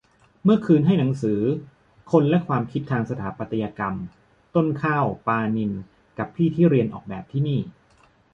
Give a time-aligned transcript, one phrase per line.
[0.43, 1.41] เมื่อคืนให้หนังสือ
[2.11, 3.95] "คนและความคิดทางสถาปัตยกรรม"
[4.55, 5.81] ต้นข้าว ปาณินท์
[6.17, 7.61] กับพี่ที่เรียนออกแบบที่นี่